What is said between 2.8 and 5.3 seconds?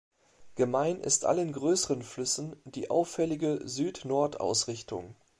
auffällige Süd-Nord-Ausrichtung.